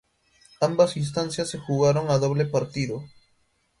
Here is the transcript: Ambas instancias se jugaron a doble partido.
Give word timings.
Ambas 0.61 0.97
instancias 0.97 1.51
se 1.51 1.59
jugaron 1.59 2.09
a 2.09 2.17
doble 2.17 2.45
partido. 2.47 3.03